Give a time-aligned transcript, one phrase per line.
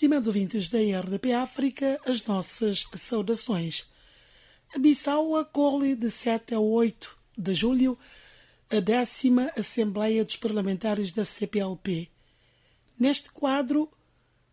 [0.00, 3.92] Estimados ouvintes da RDP África, as nossas saudações.
[4.74, 7.98] A Bissau acolhe de 7 a 8 de julho
[8.70, 12.08] a décima Assembleia dos Parlamentares da CPLP.
[12.98, 13.92] Neste quadro,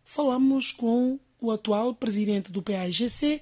[0.04, 3.40] falamos com o atual presidente do PAIGC,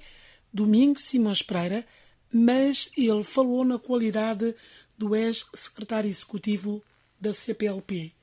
[0.53, 1.85] Domingo Simões Pereira,
[2.31, 4.55] mas ele falou na qualidade
[4.97, 6.81] do ex-secretário executivo
[7.19, 8.13] da CPLP.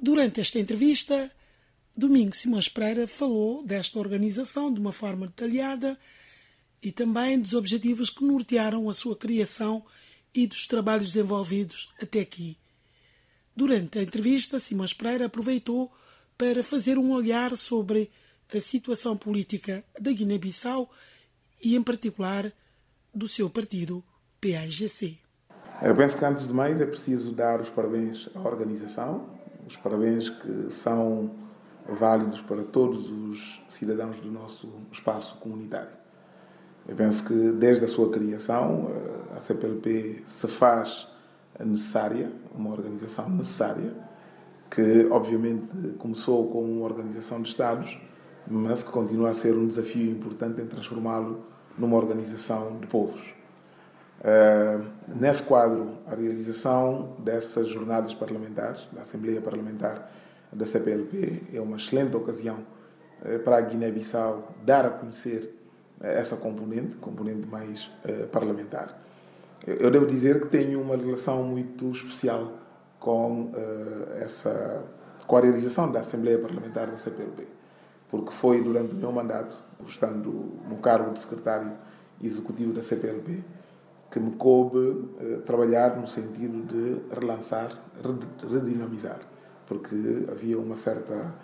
[0.00, 1.30] Durante esta entrevista,
[1.96, 5.96] Domingo Simões Pereira falou desta organização de uma forma detalhada
[6.82, 9.84] e também dos objetivos que nortearam a sua criação
[10.34, 12.58] e dos trabalhos desenvolvidos até aqui.
[13.54, 15.92] Durante a entrevista, Simões Pereira aproveitou
[16.36, 18.10] para fazer um olhar sobre
[18.52, 20.90] a situação política da Guiné-Bissau
[21.62, 22.52] e, em particular,
[23.14, 24.04] do seu partido,
[24.40, 25.20] PAIGC.
[25.80, 29.30] Eu penso que, antes de mais, é preciso dar os parabéns à organização,
[29.66, 31.43] os parabéns que são
[31.88, 35.92] válidos para todos os cidadãos do nosso espaço comunitário.
[36.86, 38.88] Eu penso que desde a sua criação
[39.34, 41.08] a CPLP se faz
[41.58, 43.94] necessária, uma organização necessária,
[44.70, 47.98] que obviamente começou como uma organização de Estados,
[48.46, 51.44] mas que continua a ser um desafio importante em transformá-lo
[51.78, 53.20] numa organização de povos.
[54.20, 54.84] Uh,
[55.16, 60.10] nesse quadro, a realização dessas jornadas parlamentares, da Assembleia Parlamentar
[60.54, 62.64] da CPLP, é uma excelente ocasião
[63.22, 65.52] uh, para a Guiné-Bissau dar a conhecer
[66.00, 67.90] uh, essa componente, componente mais
[68.30, 69.02] parlamentar.
[69.66, 72.52] Eu devo dizer que tenho uma relação muito especial
[73.00, 73.50] com
[74.16, 74.84] essa
[75.26, 77.46] com a realização da Assembleia Parlamentar da CPLP,
[78.10, 80.30] porque foi durante o meu mandato, estando
[80.68, 81.72] no cargo de secretário
[82.22, 83.42] executivo da CPLP,
[84.10, 85.08] que me coube
[85.46, 87.80] trabalhar no sentido de relançar,
[88.52, 89.20] redinamizar,
[89.66, 91.34] porque havia uma certa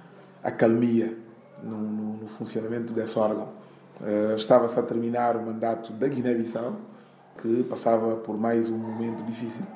[0.43, 1.17] acalmia
[1.63, 3.49] no, no, no funcionamento desse órgão.
[4.01, 6.77] Uh, Estava-se a terminar o mandato da Guiné-Bissau,
[7.41, 9.67] que passava por mais um momento difícil,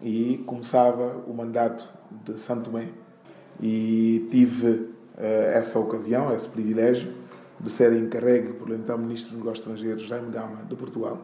[0.00, 1.88] e começava o mandato
[2.24, 2.88] de Santo Tomé,
[3.60, 4.92] e tive uh,
[5.52, 7.22] essa ocasião, esse privilégio,
[7.60, 11.20] de ser encarregue pelo então Ministro dos Negócios Estrangeiros, Jaime Gama, de Portugal,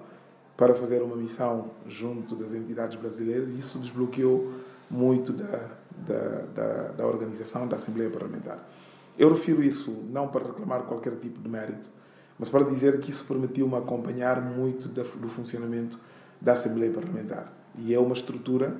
[0.57, 4.53] para fazer uma missão junto das entidades brasileiras e isso desbloqueou
[4.91, 5.71] muito da,
[6.07, 8.69] da, da, da organização da Assembleia Parlamentar.
[9.19, 11.91] Eu refiro isso não para reclamar qualquer tipo de mérito,
[12.39, 15.99] mas para dizer que isso permitiu-me acompanhar muito do funcionamento
[16.41, 17.53] da Assembleia Parlamentar.
[17.77, 18.77] E é uma estrutura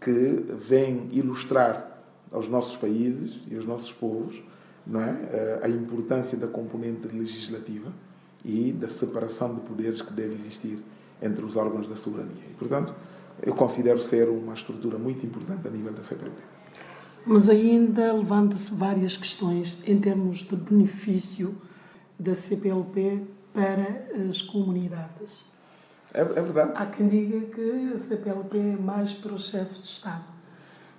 [0.00, 2.02] que vem ilustrar
[2.32, 4.42] aos nossos países e aos nossos povos
[4.86, 5.10] não é?
[5.32, 7.92] Eh, a importância da componente legislativa
[8.44, 10.78] e da separação de poderes que deve existir
[11.20, 12.44] entre os órgãos da soberania.
[12.48, 12.94] E, portanto,
[13.42, 16.36] eu considero ser uma estrutura muito importante a nível da CPLP.
[17.26, 21.56] Mas ainda levanta-se várias questões em termos de benefício
[22.18, 25.44] da CPLP para as comunidades.
[26.14, 26.72] É, é verdade.
[26.74, 30.24] Há quem diga que a CPLP é mais para os chefes de Estado.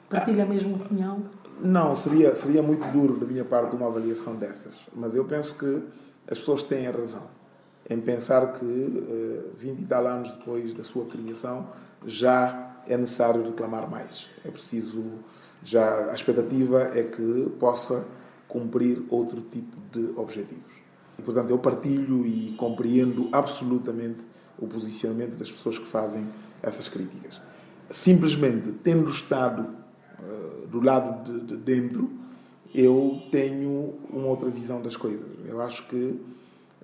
[0.09, 1.23] Partilha a mesma opinião?
[1.61, 4.75] Não, seria, seria muito duro da minha parte uma avaliação dessas.
[4.93, 5.83] Mas eu penso que
[6.29, 7.23] as pessoas têm a razão
[7.89, 11.67] em pensar que, uh, 20 e tal anos depois da sua criação,
[12.05, 14.27] já é necessário reclamar mais.
[14.45, 15.03] É preciso,
[15.63, 18.05] já a expectativa é que possa
[18.47, 20.73] cumprir outro tipo de objetivos.
[21.17, 24.19] E, portanto, eu partilho e compreendo absolutamente
[24.57, 26.27] o posicionamento das pessoas que fazem
[26.61, 27.41] essas críticas.
[27.89, 29.67] Simplesmente, tendo estado
[30.19, 32.09] uh, do lado de, de dentro,
[32.73, 35.27] eu tenho uma outra visão das coisas.
[35.45, 36.19] Eu acho que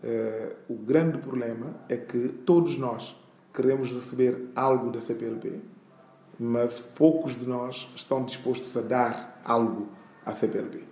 [0.03, 3.15] Uh, o grande problema é que todos nós
[3.53, 5.61] queremos receber algo da CPLP,
[6.39, 9.89] mas poucos de nós estão dispostos a dar algo
[10.25, 10.83] à CPLP.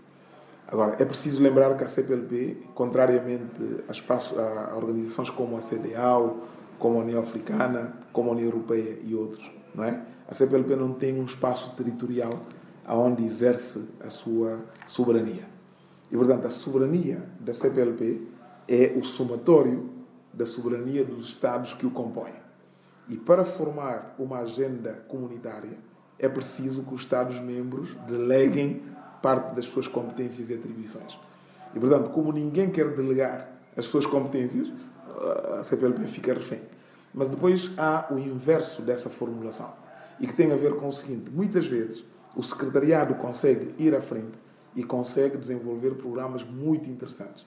[0.67, 6.47] Agora, é preciso lembrar que a CPLP, contrariamente a, espaço, a organizações como a CDAO,
[6.79, 10.05] como a União Africana, como a União Europeia e outros, não é?
[10.29, 12.39] A CPLP não tem um espaço territorial
[12.85, 15.45] aonde exerce a sua soberania.
[16.09, 18.27] E, portanto, a soberania da CPLP
[18.67, 19.89] é o somatório
[20.33, 22.33] da soberania dos Estados que o compõem.
[23.07, 25.77] E para formar uma agenda comunitária,
[26.17, 28.83] é preciso que os Estados-membros deleguem
[29.21, 31.17] parte das suas competências e atribuições.
[31.75, 34.71] E, portanto, como ninguém quer delegar as suas competências,
[35.59, 36.61] a CPLP fica refém.
[37.13, 39.73] Mas depois há o inverso dessa formulação,
[40.19, 42.03] e que tem a ver com o seguinte: muitas vezes
[42.35, 44.39] o secretariado consegue ir à frente
[44.75, 47.45] e consegue desenvolver programas muito interessantes.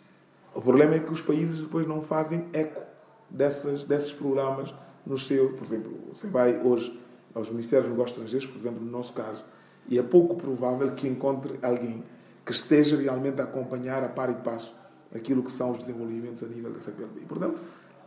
[0.55, 2.83] O problema é que os países depois não fazem eco
[3.31, 4.73] dessas, desses programas
[5.07, 5.53] nos seus.
[5.53, 7.01] Por exemplo, você vai hoje
[7.35, 9.45] aos Ministérios dos Negócios Estrangeiros, por exemplo, no nosso caso,
[9.89, 12.05] e é pouco provável que encontre alguém
[12.45, 14.75] que esteja realmente a acompanhar a par e passo
[15.15, 17.21] aquilo que são os desenvolvimentos a nível da CPLP.
[17.23, 17.63] E, portanto,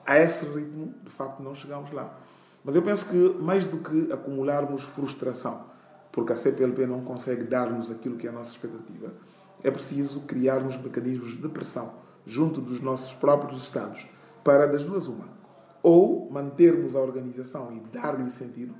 [0.05, 2.17] a esse ritmo, de facto, não chegamos lá.
[2.63, 5.65] Mas eu penso que, mais do que acumularmos frustração,
[6.11, 9.13] porque a CPLP não consegue dar-nos aquilo que é a nossa expectativa,
[9.63, 11.93] é preciso criarmos mecanismos de pressão
[12.25, 14.05] junto dos nossos próprios Estados
[14.43, 15.36] para, das duas, uma,
[15.81, 18.73] ou mantermos a organização e dar-lhe sentido,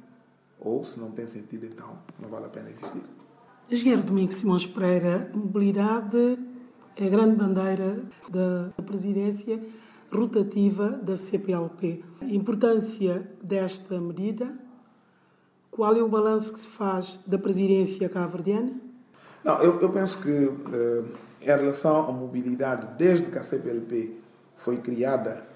[0.60, 3.02] ou, se não tem sentido, então não vale a pena existir.
[3.70, 6.40] Engenheiro Domingos Simões Pereira, mobilidade
[6.96, 9.62] é a grande bandeira da presidência
[10.12, 12.04] rotativa da CPLP.
[12.22, 14.54] A importância desta medida,
[15.70, 18.72] qual é o balanço que se faz da presidência cabo-verdiana?
[19.44, 21.04] Não, eu, eu, penso que eh,
[21.42, 24.18] em relação à mobilidade, desde que a CPLP
[24.58, 25.48] foi criada,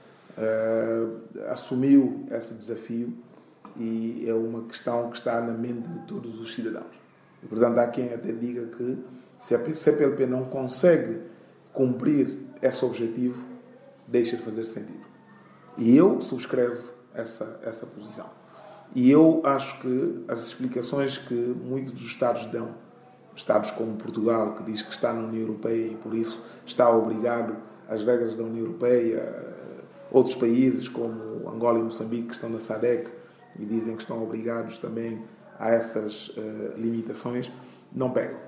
[1.50, 3.14] assumiu esse desafio
[3.78, 6.94] e é uma questão que está na mente de todos os cidadãos.
[7.44, 9.00] E, portanto, há quem até diga que
[9.40, 11.22] se a CPLP não consegue
[11.74, 13.42] cumprir esse objetivo,
[14.08, 15.06] deixa de fazer sentido.
[15.78, 18.30] E eu subscrevo essa, essa posição.
[18.94, 22.76] E eu acho que as explicações que muitos dos Estados dão,
[23.36, 27.56] Estados como Portugal, que diz que está na União Europeia e por isso está obrigado
[27.88, 29.24] às regras da União Europeia,
[30.12, 33.10] outros países como Angola e Moçambique que estão na SADEC
[33.58, 35.24] e dizem que estão obrigados também
[35.58, 37.52] a essas uh, limitações,
[37.94, 38.40] não pegam.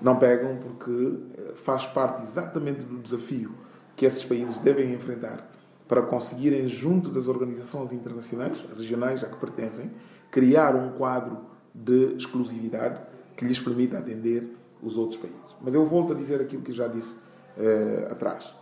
[0.00, 3.54] Não pegam porque eh, faz parte exatamente do desafio
[3.94, 5.46] que esses países devem enfrentar
[5.86, 9.90] para conseguirem, junto das organizações internacionais, regionais a que pertencem,
[10.30, 11.40] criar um quadro
[11.74, 12.98] de exclusividade
[13.36, 15.54] que lhes permita atender os outros países.
[15.60, 17.16] Mas eu volto a dizer aquilo que já disse
[17.58, 18.59] eh, atrás.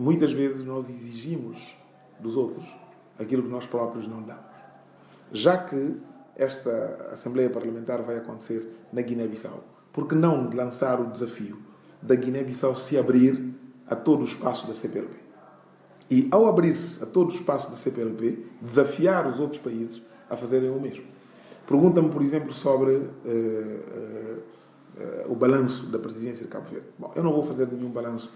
[0.00, 1.58] Muitas vezes nós exigimos
[2.18, 2.66] dos outros
[3.18, 4.42] aquilo que nós próprios não damos.
[5.30, 5.94] Já que
[6.34, 9.62] esta Assembleia Parlamentar vai acontecer na Guiné-Bissau,
[9.92, 11.58] por que não lançar o desafio
[12.00, 13.52] da Guiné-Bissau se abrir
[13.86, 15.16] a todo o espaço da CPLP.
[16.10, 20.00] E, ao abrir-se a todo o espaço da CPLP, desafiar os outros países
[20.30, 21.04] a fazerem o mesmo.
[21.66, 24.38] Pergunta-me, por exemplo, sobre uh, uh,
[25.28, 26.86] uh, o balanço da presidência de Cabo Verde.
[26.98, 28.32] Bom, eu não vou fazer nenhum balanço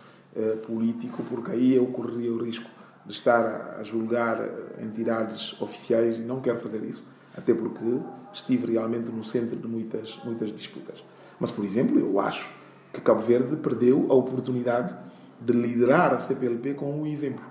[0.66, 2.68] político, porque aí eu correria o risco
[3.06, 4.40] de estar a julgar
[4.82, 7.04] entidades oficiais e não quero fazer isso,
[7.36, 8.00] até porque
[8.32, 11.04] estive realmente no centro de muitas, muitas disputas.
[11.38, 12.48] Mas, por exemplo, eu acho
[12.92, 14.94] que Cabo Verde perdeu a oportunidade
[15.40, 17.44] de liderar a CPLP com um exemplo.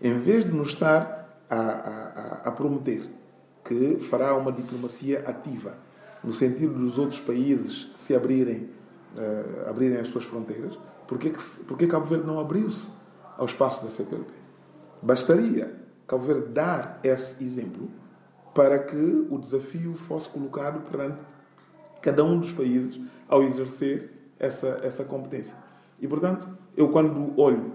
[0.00, 3.08] Em vez de nos estar a, a, a prometer
[3.64, 5.78] que fará uma diplomacia ativa,
[6.22, 8.68] no sentido dos outros países se abrirem,
[9.16, 10.78] uh, abrirem as suas fronteiras,
[11.10, 12.88] porquê, que, porquê Cabo Verde não abriu-se
[13.36, 14.30] ao espaço da CPLP?
[15.02, 15.76] Bastaria
[16.06, 17.90] Cabo Verde dar esse exemplo
[18.54, 21.18] para que o desafio fosse colocado perante
[22.00, 25.52] cada um dos países ao exercer essa, essa competência.
[26.00, 27.72] E, portanto, eu quando olho,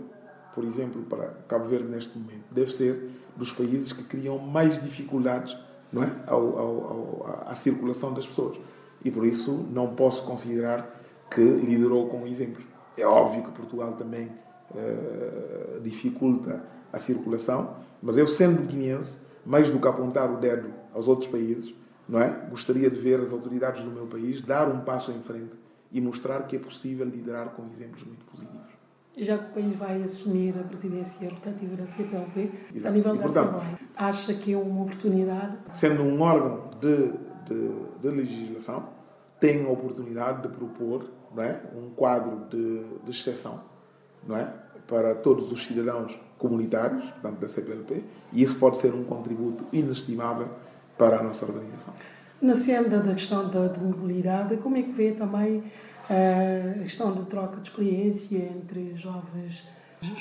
[0.53, 5.57] por exemplo, para Cabo Verde neste momento, deve ser dos países que criam mais dificuldades
[5.91, 6.11] não é?
[6.25, 8.57] ao, ao, ao, à circulação das pessoas.
[9.03, 12.63] E por isso não posso considerar que liderou com exemplo.
[12.97, 14.31] É óbvio que Portugal também
[14.71, 21.07] uh, dificulta a circulação, mas eu, sendo guineense, mais do que apontar o dedo aos
[21.07, 21.73] outros países,
[22.07, 22.29] não é?
[22.49, 25.53] gostaria de ver as autoridades do meu país dar um passo em frente
[25.91, 28.75] e mostrar que é possível liderar com exemplos muito positivos.
[29.17, 32.87] Já que o país vai assumir a presidência rotativa da CPLP, Exato.
[32.87, 35.57] a nível e, da Assembleia, acha que é uma oportunidade?
[35.71, 37.13] Sendo um órgão de,
[37.47, 37.69] de,
[38.01, 38.89] de legislação,
[39.39, 43.61] tem a oportunidade de propor não é, um quadro de, de exceção
[44.27, 44.51] não é,
[44.87, 50.49] para todos os cidadãos comunitários, portanto, da CPLP, e isso pode ser um contributo inestimável
[50.97, 51.93] para a nossa organização.
[52.41, 55.63] Na senda da questão da de mobilidade, como é que vê também
[56.09, 59.63] a questão de troca de experiência entre jovens,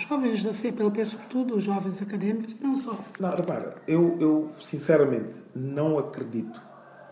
[0.08, 2.96] jovens da CPLP, sobretudo, os jovens académicos, não só?
[3.18, 6.62] Não, repara, eu, eu sinceramente não acredito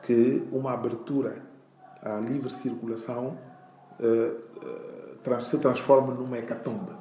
[0.02, 1.42] que uma abertura
[2.02, 3.36] à livre circulação
[4.00, 6.92] uh, se transforme numa hecatombe.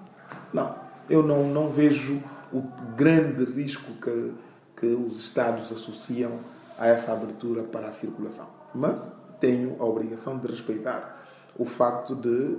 [0.54, 0.76] Não,
[1.10, 2.22] eu não, não vejo
[2.54, 2.62] o
[2.96, 4.34] grande risco que,
[4.76, 6.40] que os Estados associam
[6.78, 8.48] a essa abertura para a circulação.
[8.74, 11.24] Mas tenho a obrigação de respeitar
[11.58, 12.58] o facto de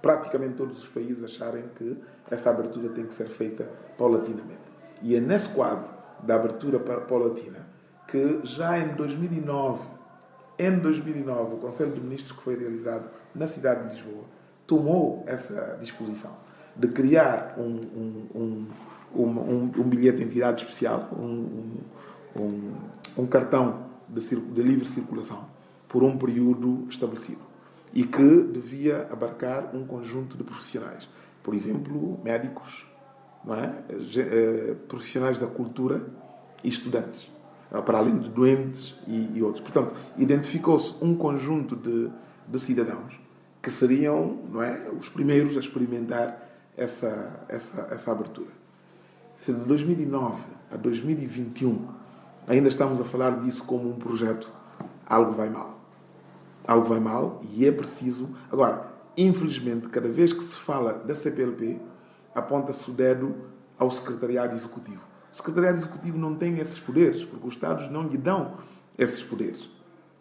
[0.00, 1.96] praticamente todos os países acharem que
[2.30, 4.60] essa abertura tem que ser feita paulatinamente.
[5.02, 5.88] E é nesse quadro
[6.22, 7.66] da abertura paulatina
[8.06, 9.82] que já em 2009,
[10.58, 14.24] em 2009, o Conselho de Ministros que foi realizado na cidade de Lisboa
[14.66, 16.32] tomou essa disposição
[16.76, 18.66] de criar um, um,
[19.14, 21.08] um, um, bilhete de entidade especial,
[23.16, 25.46] um, cartão de, de livre circulação
[25.88, 27.42] por um período estabelecido.
[27.92, 31.08] e que devia abarcar um conjunto de profissionais.
[31.44, 32.84] Por exemplo, médicos,
[33.50, 33.72] é?
[34.16, 36.04] Eh, profissionais da cultura
[36.64, 37.30] e estudantes,
[37.70, 39.60] para além de doentes e, e outros.
[39.60, 42.10] Portanto, identificou-se um conjunto de,
[42.48, 43.23] de cidadãos
[43.64, 48.50] que seriam não é, os primeiros a experimentar essa, essa, essa abertura.
[49.34, 50.36] Se de 2009
[50.70, 51.88] a 2021
[52.46, 54.50] ainda estamos a falar disso como um projeto,
[55.06, 55.80] algo vai mal.
[56.66, 58.28] Algo vai mal e é preciso.
[58.52, 61.80] Agora, infelizmente, cada vez que se fala da CPLP,
[62.34, 63.34] aponta-se o dedo
[63.78, 65.00] ao Secretariado Executivo.
[65.32, 68.58] O Secretariado Executivo não tem esses poderes, porque os Estados não lhe dão
[68.98, 69.70] esses poderes.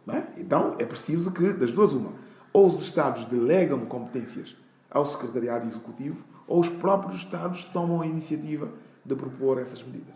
[0.07, 0.23] É?
[0.37, 2.11] Então, é preciso que, das duas, uma,
[2.53, 4.55] ou os Estados delegam competências
[4.89, 8.71] ao Secretariado Executivo, ou os próprios Estados tomam a iniciativa
[9.03, 10.13] de propor essas medidas.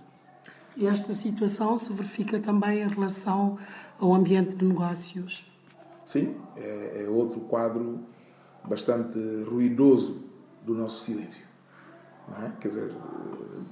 [0.79, 3.57] Esta situação se verifica também em relação
[3.99, 5.43] ao ambiente de negócios?
[6.05, 7.99] Sim, é, é outro quadro
[8.63, 10.21] bastante ruidoso
[10.63, 11.41] do nosso silêncio.
[12.43, 12.51] É?
[12.59, 12.93] Quer dizer,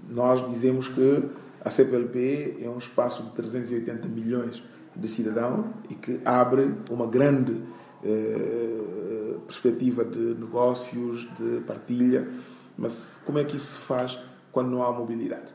[0.10, 1.30] nós dizemos que
[1.62, 4.64] a CPLP é um espaço de 380 milhões
[4.96, 7.62] de cidadãos e que abre uma grande
[8.06, 12.30] eh, perspectiva de negócios, de partilha,
[12.78, 14.20] mas como é que isso se faz
[14.52, 15.54] quando não há mobilidade?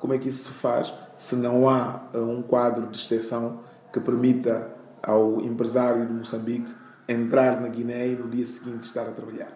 [0.00, 3.60] Como é que isso se faz se não há eh, um quadro de exceção
[3.92, 6.72] que permita ao empresário de Moçambique
[7.06, 9.52] entrar na Guiné e no dia seguinte estar a trabalhar?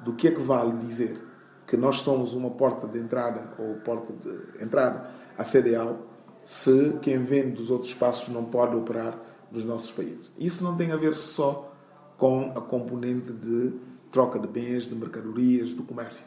[0.00, 1.20] Do que é que vale dizer
[1.66, 6.06] que nós somos uma porta de entrada ou porta de entrada à CDAO
[6.44, 10.30] se quem vem dos outros espaços não pode operar nos nossos países.
[10.38, 11.74] Isso não tem a ver só
[12.16, 13.74] com a componente de
[14.10, 16.24] troca de bens, de mercadorias, do comércio.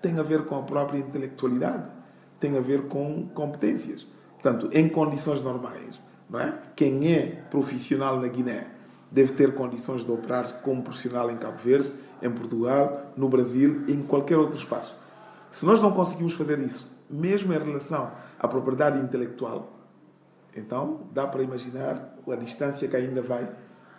[0.00, 1.88] Tem a ver com a própria intelectualidade,
[2.40, 4.06] tem a ver com competências.
[4.32, 6.58] Portanto, em condições normais, não é?
[6.76, 8.70] Quem é profissional na Guiné
[9.10, 11.90] deve ter condições de operar como profissional em Cabo Verde,
[12.20, 14.94] em Portugal, no Brasil em qualquer outro espaço.
[15.50, 19.73] Se nós não conseguimos fazer isso, mesmo em relação à propriedade intelectual,
[20.56, 23.48] então dá para imaginar a distância que ainda vai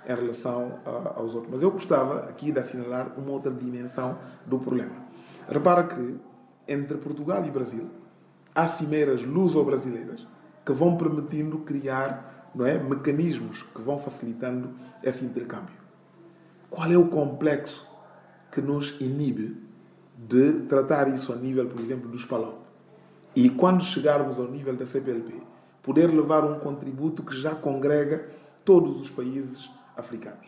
[0.07, 1.51] em relação aos outros.
[1.51, 4.95] Mas eu gostava aqui de assinalar uma outra dimensão do problema.
[5.49, 6.19] Repara que
[6.67, 7.89] entre Portugal e Brasil
[8.53, 10.25] há cimeiras luso-brasileiras
[10.65, 15.75] que vão permitindo criar não é, mecanismos que vão facilitando esse intercâmbio.
[16.69, 17.85] Qual é o complexo
[18.51, 19.61] que nos inibe
[20.17, 22.59] de tratar isso a nível, por exemplo, do Espalão?
[23.35, 25.43] E quando chegarmos ao nível da CPLP,
[25.85, 28.27] poder levar um contributo que já congrega
[28.65, 30.47] todos os países africanos.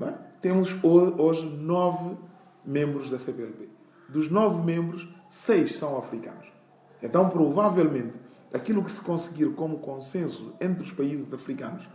[0.00, 0.14] É?
[0.40, 2.16] Temos hoje nove
[2.64, 3.68] membros da CPLP.
[4.08, 6.46] Dos nove membros, seis são africanos.
[7.02, 8.14] Então, provavelmente,
[8.50, 11.86] aquilo que se conseguir como consenso entre os países africanos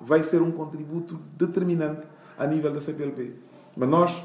[0.00, 2.06] vai ser um contributo determinante
[2.38, 3.34] a nível da CPLP.
[3.76, 4.24] Mas nós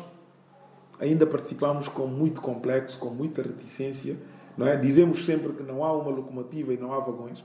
[0.99, 4.19] ainda participamos com muito complexo, com muita reticência.
[4.55, 4.77] Não é?
[4.77, 7.43] Dizemos sempre que não há uma locomotiva e não há vagões,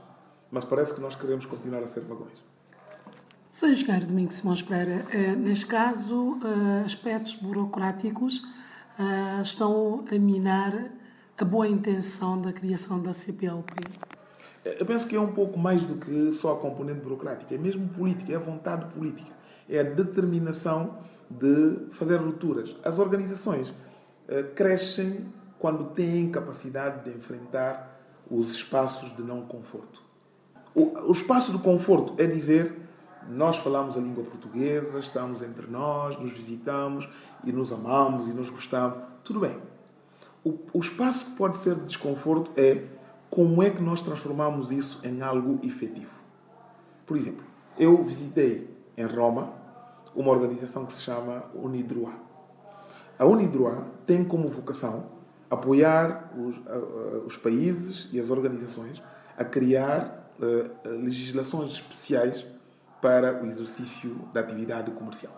[0.53, 2.31] mas parece que nós queremos continuar a ser vagões.
[3.51, 3.71] Sr.
[3.71, 8.43] Engenheiro Domingos Simões Pereira, eh, neste caso, eh, aspectos burocráticos
[8.99, 10.91] eh, estão a minar
[11.37, 13.73] a boa intenção da criação da CPLP?
[14.63, 17.87] Eu penso que é um pouco mais do que só a componente burocrática, é mesmo
[17.89, 19.33] política, é a vontade política,
[19.67, 22.75] é a determinação de fazer rupturas.
[22.83, 23.73] As organizações
[24.55, 25.25] crescem
[25.59, 30.02] quando têm capacidade de enfrentar os espaços de não conforto.
[30.75, 32.81] O, espaço de conforto é dizer
[33.29, 37.07] nós falamos a língua portuguesa, estamos entre nós, nos visitamos
[37.43, 38.97] e nos amamos e nos gostamos.
[39.23, 39.57] Tudo bem.
[40.43, 42.85] O, o espaço que pode ser de desconforto é
[43.29, 46.11] como é que nós transformamos isso em algo efetivo.
[47.05, 47.45] Por exemplo,
[47.77, 49.53] eu visitei em Roma
[50.15, 52.15] uma organização que se chama Unidroit.
[53.17, 55.05] A Unidroit tem como vocação
[55.49, 56.55] apoiar os,
[57.25, 59.01] os países e as organizações
[59.37, 62.45] a criar uh, legislações especiais
[63.01, 65.33] para o exercício da atividade comercial.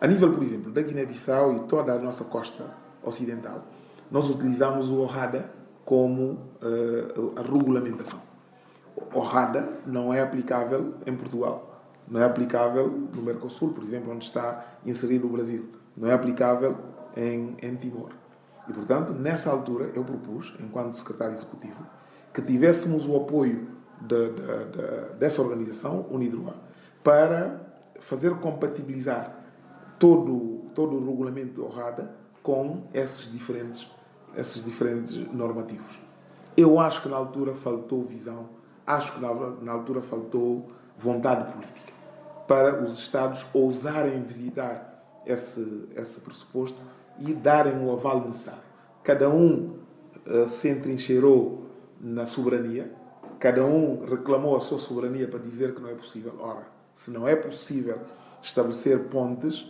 [0.00, 3.66] A nível, por exemplo, da Guiné-Bissau e toda a nossa costa ocidental,
[4.10, 5.50] nós utilizamos o OHADA
[5.84, 6.32] como
[6.62, 8.20] uh, a regulamentação.
[8.96, 14.24] O OHADA não é aplicável em Portugal, não é aplicável no Mercosul, por exemplo, onde
[14.24, 16.76] está inserido o Brasil, não é aplicável
[17.16, 18.10] em, em Timor.
[18.68, 21.86] E, portanto, nessa altura, eu propus, enquanto secretário executivo,
[22.32, 26.54] que tivéssemos o apoio de, de, de, dessa organização, UNIDROA,
[27.02, 27.60] para
[28.00, 29.44] fazer compatibilizar
[29.98, 32.10] todo, todo o regulamento de ORADA
[32.42, 33.86] com esses diferentes,
[34.36, 35.98] esses diferentes normativos.
[36.56, 38.48] Eu acho que na altura faltou visão,
[38.86, 40.66] acho que na, na altura faltou
[40.98, 41.92] vontade política
[42.46, 44.94] para os Estados ousarem visitar
[45.26, 46.78] esse, esse pressuposto
[47.18, 48.62] e darem o aval necessário.
[49.02, 49.78] Cada um
[50.26, 51.66] uh, se entrincheirou
[52.00, 52.92] na soberania,
[53.44, 56.34] cada um reclamou a sua soberania para dizer que não é possível.
[56.40, 58.00] Ora, se não é possível
[58.42, 59.66] estabelecer pontes,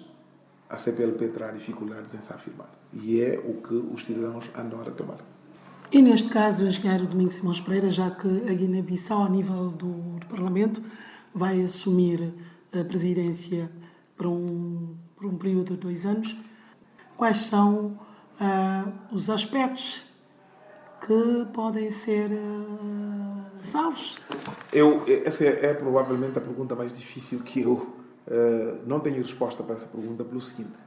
[0.71, 2.71] a CPLP terá dificuldades em se afirmar.
[2.93, 5.19] E é o que os cidadãos andam a reclamar.
[5.91, 10.21] E neste caso, o engenheiro Domingos Simões Pereira, já que a Guiné-Bissau, a nível do,
[10.21, 10.81] do, Parlamento,
[11.35, 12.33] vai assumir
[12.73, 13.69] a presidência
[14.17, 16.37] para um, por um período de dois anos,
[17.17, 17.99] quais são
[18.41, 20.04] uh, os aspectos
[21.07, 24.17] que podem ser uh, salvos?
[24.73, 29.63] Eu, essa é, é, provavelmente a pergunta mais difícil que eu uh, não tenho resposta
[29.63, 30.79] para essa pergunta pelo seguinte.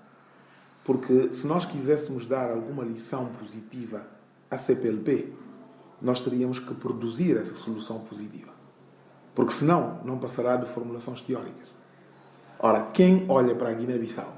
[0.84, 4.08] Porque se nós quiséssemos dar alguma lição positiva
[4.50, 5.34] à CPLP,
[6.02, 8.52] nós teríamos que produzir essa solução positiva.
[9.36, 11.68] Porque senão não passará de formulações teóricas.
[12.58, 14.34] Ora, quem olha para a Guiné-Bissau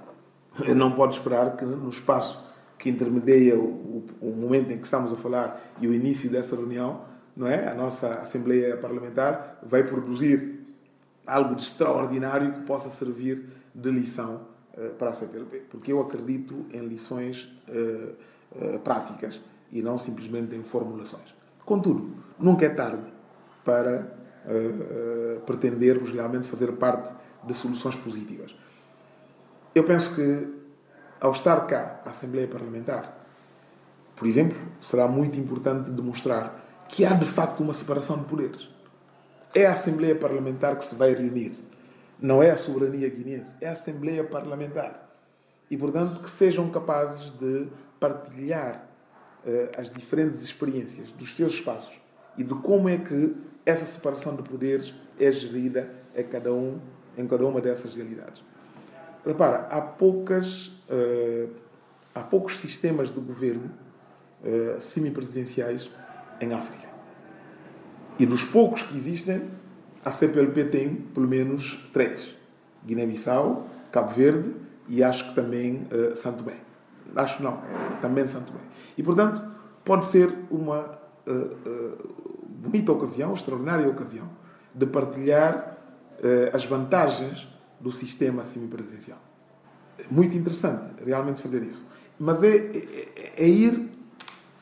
[0.75, 2.48] não pode esperar que no espaço
[2.79, 7.01] que intermedia o, o, momento em que estamos a falar e o início dessa reunião,
[7.35, 7.67] não é?
[7.67, 10.65] A nossa Assembleia Parlamentar vai produzir
[11.27, 13.45] algo de extraordinário que possa servir
[13.75, 19.39] de lição uh, para a CPLP, porque eu acredito em lições uh, uh, práticas
[19.71, 21.35] e não simplesmente em formulações.
[21.65, 23.13] Contudo, nunca é tarde
[23.63, 24.17] para
[25.45, 28.55] pretendermos realmente fazer parte de soluções positivas.
[29.75, 30.47] Eu penso que,
[31.19, 33.17] ao estar cá a Assembleia Parlamentar,
[34.15, 38.69] por exemplo, será muito importante demonstrar que há de facto uma separação de poderes.
[39.53, 41.53] É a Assembleia Parlamentar que se vai reunir,
[42.19, 45.09] não é a soberania guineense, é a Assembleia Parlamentar.
[45.69, 48.89] E, portanto, que sejam capazes de partilhar
[49.45, 51.93] uh, as diferentes experiências dos seus espaços
[52.37, 53.35] e de como é que
[53.65, 56.79] essa separação de poderes é gerida a cada um
[57.17, 58.43] em cada uma dessas realidades.
[59.25, 61.49] Repara, há, poucas, uh,
[62.15, 63.71] há poucos sistemas de governo
[64.43, 65.89] uh, semipresidenciais
[66.39, 66.87] em África.
[68.17, 69.49] E dos poucos que existem,
[70.03, 72.29] a CPLP tem pelo menos três:
[72.85, 74.55] Guiné-Bissau, Cabo Verde
[74.87, 76.57] e acho que também uh, Santo Bem.
[77.15, 78.61] Acho não, é também Santo Bem.
[78.97, 79.41] E portanto,
[79.83, 80.99] pode ser uma
[82.59, 84.29] bonita ocasião, extraordinária ocasião,
[84.73, 85.77] de partilhar
[86.19, 87.47] uh, as vantagens
[87.79, 89.21] do sistema semipresidencial.
[90.09, 91.85] Muito interessante realmente fazer isso.
[92.17, 93.89] Mas é, é, é ir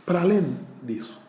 [0.06, 1.19] para além disso.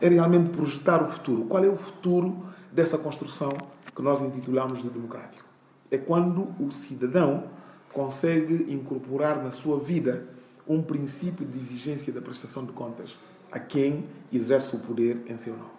[0.00, 1.44] É realmente projetar o futuro.
[1.44, 3.52] Qual é o futuro dessa construção
[3.94, 5.44] que nós intitulamos de democrático?
[5.90, 7.50] É quando o cidadão
[7.92, 10.26] consegue incorporar na sua vida
[10.66, 13.14] um princípio de exigência da prestação de contas
[13.50, 15.70] a quem exerce o poder em seu nome.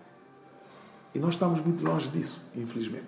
[1.15, 3.07] E nós estamos muito longe disso, infelizmente.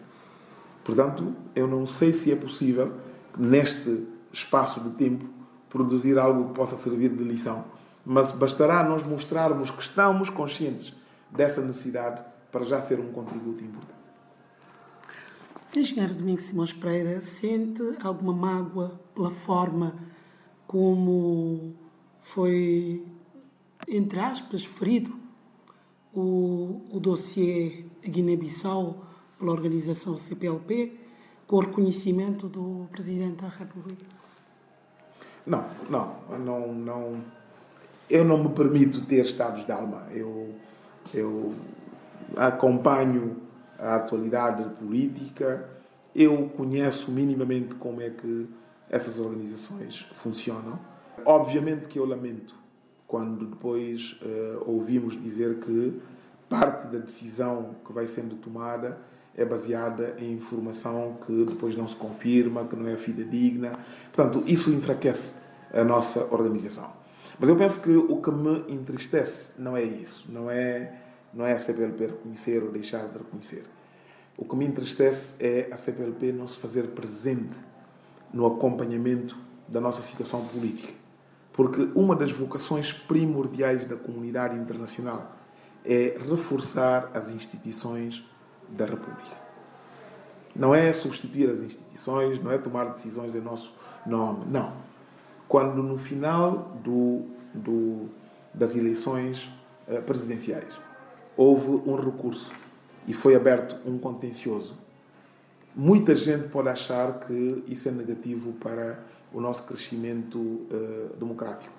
[0.85, 2.93] Portanto, eu não sei se é possível,
[3.35, 5.25] neste espaço de tempo,
[5.67, 7.65] produzir algo que possa servir de lição.
[8.05, 10.93] Mas bastará nós mostrarmos que estamos conscientes
[11.31, 12.21] dessa necessidade
[12.51, 13.95] para já ser um contributo importante.
[15.75, 19.95] Engenheiro Domingos Simões Pereira sente alguma mágoa pela forma
[20.67, 21.73] como
[22.21, 23.03] foi,
[23.87, 25.13] entre aspas, ferido
[26.13, 29.04] o, o dossiê Guiné-Bissau
[29.37, 30.93] pela organização CPLP,
[31.47, 34.05] com o reconhecimento do Presidente da República?
[35.45, 37.21] Não, não, não, não.
[38.09, 40.07] Eu não me permito ter estados de alma.
[40.11, 40.55] Eu,
[41.13, 41.53] eu
[42.35, 43.37] acompanho
[43.77, 45.69] a atualidade política,
[46.15, 48.49] eu conheço minimamente como é que
[48.89, 50.79] essas organizações funcionam.
[51.25, 52.55] Obviamente que eu lamento
[53.07, 56.01] quando depois uh, ouvimos dizer que
[56.49, 58.97] parte da decisão que vai sendo tomada
[59.37, 63.77] é baseada em informação que depois não se confirma, que não é fidedigna.
[64.13, 65.33] Portanto, isso enfraquece
[65.73, 66.91] a nossa organização.
[67.37, 71.01] Mas eu penso que o que me entristece não é isso, não é,
[71.33, 73.65] não é a CPLP reconhecer ou deixar de reconhecer.
[74.37, 77.57] O que me entristece é a CPLP não se fazer presente
[78.33, 80.93] no acompanhamento da nossa situação política.
[81.51, 85.35] Porque uma das vocações primordiais da comunidade internacional
[85.85, 88.25] é reforçar as instituições
[88.69, 89.45] da República.
[90.56, 93.73] Não é substituir as instituições, não é tomar decisões em nosso
[94.06, 94.73] nome, não.
[95.47, 97.23] Quando no final do,
[97.54, 98.10] do,
[98.54, 99.49] das eleições
[99.88, 100.73] eh, presidenciais
[101.36, 102.51] houve um recurso
[103.08, 104.75] e foi aberto um contencioso,
[105.75, 108.99] muita gente pode achar que isso é negativo para
[109.34, 111.73] o nosso crescimento uh, democrático.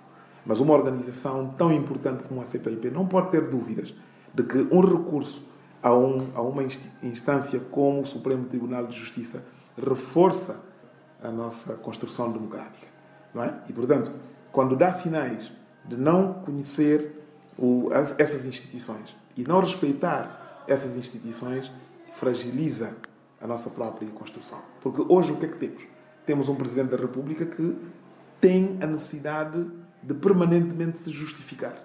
[0.45, 3.95] Mas uma organização tão importante como a CPLP não pode ter dúvidas
[4.33, 5.43] de que um recurso
[5.87, 6.65] a, um, a uma
[7.01, 9.45] instância como o Supremo Tribunal de Justiça
[9.81, 10.61] reforça
[11.23, 12.89] a nossa construção democrática.
[13.33, 13.55] Não é?
[13.69, 14.11] E, portanto,
[14.51, 15.53] quando dá sinais
[15.85, 17.23] de não conhecer
[17.57, 21.71] o, essas instituições e não respeitar essas instituições,
[22.17, 22.97] fragiliza
[23.41, 24.59] a nossa própria construção.
[24.83, 25.85] Porque hoje o que é que temos?
[26.27, 27.79] Temos um Presidente da República que
[28.41, 29.65] tem a necessidade
[30.03, 31.77] de permanentemente se justificar.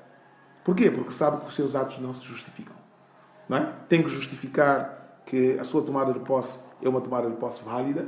[0.63, 0.89] Porquê?
[0.89, 2.80] Porque sabe que os seus atos não se justificam.
[3.51, 3.73] É?
[3.89, 8.07] Tem que justificar que a sua tomada de posse é uma tomada de posse válida,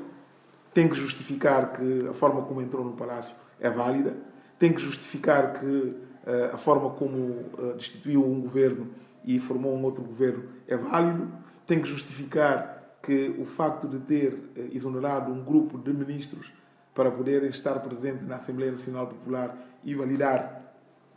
[0.73, 4.15] tem que justificar que a forma como entrou no palácio é válida,
[4.57, 8.89] tem que justificar que uh, a forma como uh, destituiu um governo
[9.23, 11.31] e formou um outro governo é válido,
[11.67, 16.51] tem que justificar que o facto de ter uh, exonerado um grupo de ministros
[16.93, 20.61] para poderem estar presentes na Assembleia Nacional Popular e validar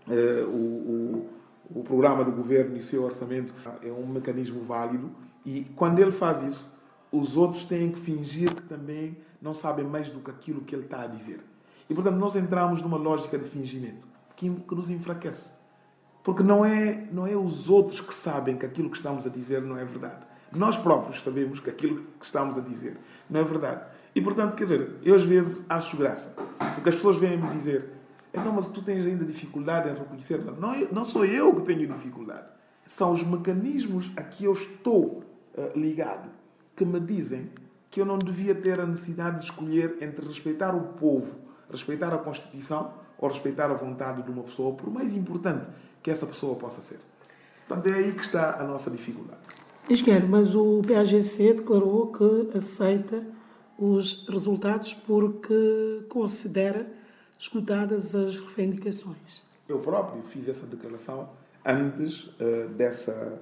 [0.08, 1.28] o, o,
[1.70, 3.52] o programa do governo e o seu orçamento
[3.82, 5.10] é um mecanismo válido
[5.44, 6.68] e quando ele faz isso,
[7.10, 10.84] os outros têm que fingir que também não sabem mais do que aquilo que ele
[10.84, 11.40] está a dizer.
[11.88, 15.50] E portanto nós entramos numa lógica de fingimento que, que nos enfraquece.
[16.22, 19.62] Porque não é, não é os outros que sabem que aquilo que estamos a dizer
[19.62, 20.26] não é verdade.
[20.52, 22.98] Nós próprios sabemos que aquilo que estamos a dizer
[23.30, 23.84] não é verdade.
[24.14, 26.34] E portanto, quer dizer, eu às vezes acho graça.
[26.74, 27.92] Porque as pessoas vêm-me dizer:
[28.40, 30.38] então, mas tu tens ainda dificuldade em reconhecer?
[30.58, 32.46] Não, não sou eu que tenho dificuldade.
[32.86, 36.30] São os mecanismos a que eu estou uh, ligado
[36.76, 37.50] que me dizem
[37.90, 41.36] que eu não devia ter a necessidade de escolher entre respeitar o povo,
[41.70, 45.66] respeitar a Constituição ou respeitar a vontade de uma pessoa, por mais importante
[46.02, 47.00] que essa pessoa possa ser.
[47.66, 49.40] Portanto, é aí que está a nossa dificuldade.
[49.88, 53.24] Engenheiro, mas o PAGC declarou que aceita
[53.78, 56.86] os resultados porque considera
[57.38, 59.44] escutadas as reivindicações.
[59.68, 61.28] Eu próprio fiz essa declaração
[61.64, 63.40] antes uh, dessa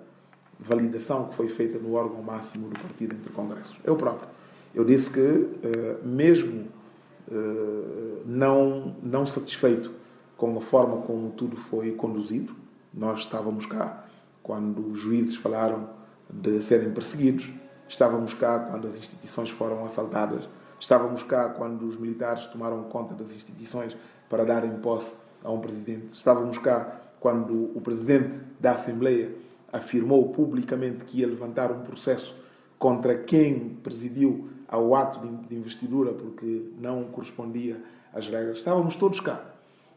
[0.59, 3.77] validação que foi feita no órgão máximo do partido entre congressos.
[3.85, 4.29] Eu próprio.
[4.75, 6.67] Eu disse que, uh, mesmo
[7.29, 9.93] uh, não, não satisfeito
[10.37, 12.55] com a forma como tudo foi conduzido,
[12.93, 14.05] nós estávamos cá
[14.43, 15.89] quando os juízes falaram
[16.29, 17.49] de serem perseguidos,
[17.89, 20.49] estávamos cá quando as instituições foram assaltadas
[20.85, 23.97] Estávamos cá quando os militares tomaram conta das instituições
[24.29, 26.15] para darem posse a um presidente.
[26.15, 29.35] Estávamos cá quando o presidente da Assembleia
[29.73, 32.37] afirmou publicamente que ia levantar um processo
[32.79, 38.59] contra quem presidiu ao ato de investidura porque não correspondia às regras.
[38.59, 39.43] Estávamos todos cá.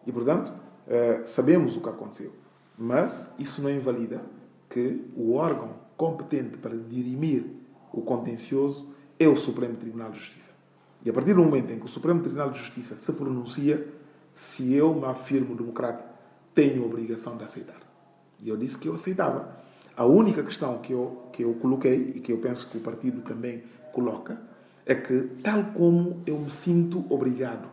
[0.06, 0.54] E, portanto,
[0.88, 2.32] eh, sabemos o que aconteceu.
[2.78, 4.22] Mas isso não invalida
[4.70, 7.46] que o órgão competente para dirimir
[7.92, 8.88] o contencioso
[9.20, 10.57] é o Supremo Tribunal de Justiça.
[11.08, 13.88] E a partir do momento em que o Supremo Tribunal de Justiça se pronuncia,
[14.36, 16.10] se eu me afirmo democrático,
[16.54, 17.80] tenho a obrigação de aceitar.
[18.42, 19.58] E eu disse que eu aceitava.
[19.96, 23.22] A única questão que eu, que eu coloquei, e que eu penso que o partido
[23.22, 24.38] também coloca,
[24.86, 27.70] é que, tal como eu me sinto obrigado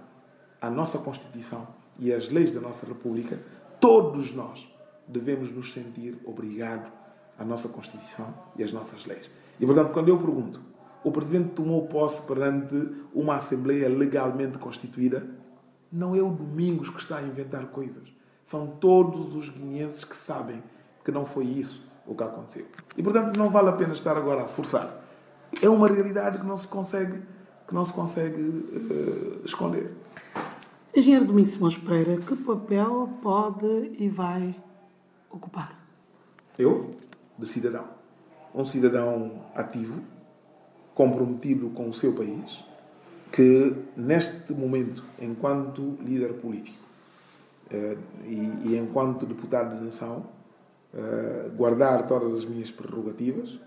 [0.61, 1.67] à nossa Constituição
[1.99, 3.43] e às leis da nossa República,
[3.81, 4.65] todos nós
[5.09, 6.89] devemos nos sentir obrigados
[7.37, 9.29] à nossa Constituição e às nossas leis.
[9.59, 10.61] E, portanto, quando eu pergunto
[11.05, 12.75] o presidente tomou posse perante
[13.15, 15.29] uma Assembleia legalmente constituída.
[15.93, 18.09] Não é o Domingos que está a inventar coisas.
[18.45, 20.63] São todos os guineenses que sabem
[21.05, 22.67] que não foi isso o que aconteceu.
[22.97, 25.03] E, portanto, não vale a pena estar agora a forçar.
[25.63, 27.23] É uma realidade que não se consegue,
[27.69, 29.93] que não se consegue uh, esconder.
[30.97, 34.55] Engenheiro Domingos Simões Pereira, que papel pode e vai
[35.31, 35.79] ocupar?
[36.59, 36.95] Eu,
[37.39, 37.85] de cidadão.
[38.55, 40.01] Um cidadão ativo,
[40.95, 42.65] comprometido com o seu país,
[43.33, 46.79] que neste momento, enquanto líder político
[47.71, 50.27] eh, e, enquanto deputado de nação,
[50.95, 53.59] eh, guardar todas as minhas prerrogativas,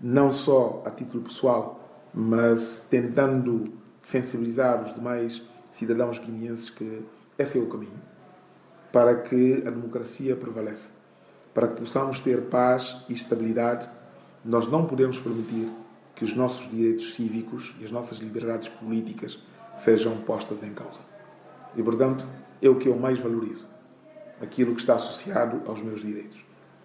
[0.00, 7.04] não só a título pessoal, mas tentando sensibilizar os demais cidadãos guineenses que
[7.38, 8.12] esse é o caminho
[8.92, 10.88] para que a democracia prevaleça,
[11.54, 13.88] para que possamos ter paz e estabilidade.
[14.44, 15.70] Nós não podemos permitir
[16.14, 19.38] que os nossos direitos cívicos e as nossas liberdades políticas
[19.76, 21.00] sejam postas em causa.
[21.74, 22.26] E, portanto,
[22.60, 23.66] é o que eu mais valorizo,
[24.40, 26.38] aquilo que está associado aos meus direitos.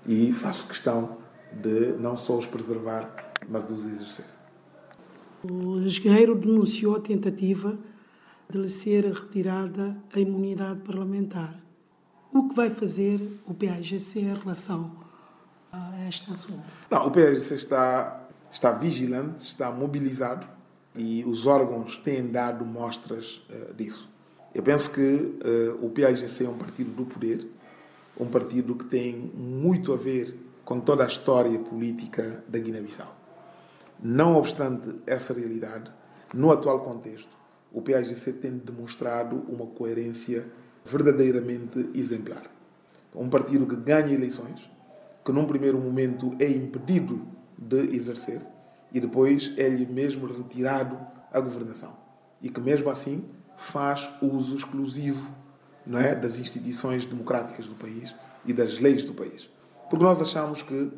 [0.05, 1.17] E faço questão
[1.53, 4.25] de não só os preservar, mas de os exercer.
[5.43, 7.77] O engenheiro denunciou a tentativa
[8.49, 11.59] de lhe ser retirada a imunidade parlamentar.
[12.33, 14.91] O que vai fazer o PAGC em relação
[15.71, 16.63] a esta assunto?
[16.89, 18.26] Não, o PAGC está
[18.57, 20.47] está vigilante, está mobilizado
[20.95, 24.09] e os órgãos têm dado mostras uh, disso.
[24.53, 27.47] Eu penso que uh, o PAIGC é um partido do poder,
[28.19, 33.15] um partido que tem muito a ver com toda a história política da Guiné-Bissau.
[34.01, 35.91] Não obstante essa realidade,
[36.33, 37.29] no atual contexto,
[37.71, 40.47] o PAGC tem demonstrado uma coerência
[40.83, 42.43] verdadeiramente exemplar.
[43.15, 44.67] Um partido que ganha eleições,
[45.23, 48.41] que num primeiro momento é impedido de exercer
[48.91, 50.99] e depois é-lhe mesmo retirado
[51.31, 51.93] a governação.
[52.41, 53.25] E que mesmo assim
[53.57, 55.29] faz uso exclusivo
[55.85, 58.13] não é, das instituições democráticas do país
[58.45, 59.49] e das leis do país.
[59.89, 60.91] Porque nós achamos que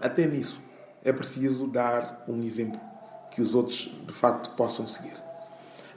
[0.00, 0.58] até nisso
[1.02, 2.80] é preciso dar um exemplo
[3.30, 5.16] que os outros de facto possam seguir.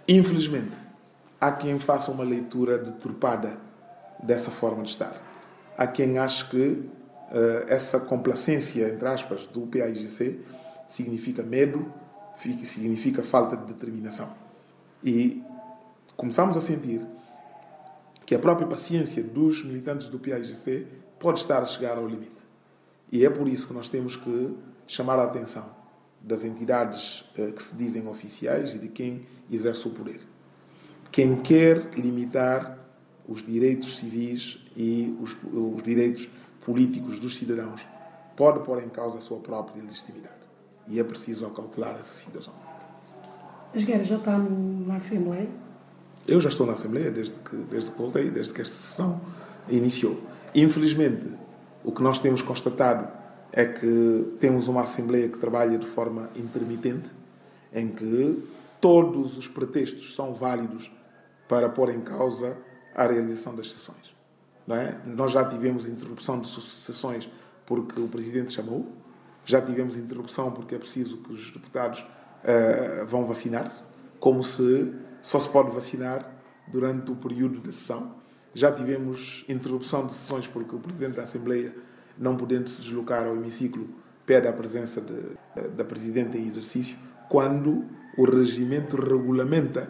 [0.08, 0.76] Infelizmente,
[1.40, 3.58] há quem faça uma leitura deturpada
[4.22, 5.14] dessa forma de estar.
[5.78, 6.90] Há quem ache que
[7.68, 10.40] essa complacência, entre aspas, do PAIGC
[10.88, 11.94] significa medo,
[12.64, 14.34] significa falta de determinação.
[15.04, 15.44] E
[16.18, 17.06] começamos a sentir
[18.26, 20.88] que a própria paciência dos militantes do PAIGC
[21.20, 22.32] pode estar a chegar ao limite.
[23.12, 24.56] E é por isso que nós temos que
[24.88, 25.70] chamar a atenção
[26.22, 30.22] das entidades uh, que se dizem oficiais e de quem exerce o poder.
[31.12, 32.78] Quem quer limitar
[33.28, 36.30] os direitos civis e os, os direitos
[36.66, 37.82] políticos dos cidadãos
[38.36, 40.36] pode pôr em causa a sua própria legitimidade.
[40.88, 42.54] E é preciso acautelar essa situação.
[43.76, 45.50] As guerras já está na Assembleia?
[46.28, 49.22] Eu já estou na Assembleia desde que, desde que voltei, desde que esta sessão
[49.68, 50.20] iniciou.
[50.56, 51.38] Infelizmente,
[51.84, 53.08] o que nós temos constatado
[53.52, 57.10] é que temos uma Assembleia que trabalha de forma intermitente,
[57.74, 58.44] em que
[58.82, 60.92] todos os pretextos são válidos
[61.48, 62.58] para pôr em causa
[62.96, 64.19] a realização das sessões.
[64.70, 64.98] É?
[65.06, 67.30] Nós já tivemos interrupção de sessões
[67.66, 68.92] porque o Presidente chamou,
[69.46, 73.82] já tivemos interrupção porque é preciso que os deputados uh, vão vacinar-se,
[74.20, 76.30] como se só se pode vacinar
[76.68, 78.16] durante o período de sessão.
[78.54, 81.76] Já tivemos interrupção de sessões porque o Presidente da Assembleia
[82.18, 83.88] não podendo se deslocar ao hemiciclo,
[84.26, 86.98] pede a presença de, da Presidente em exercício,
[87.30, 87.86] quando
[88.18, 89.90] o regimento regulamenta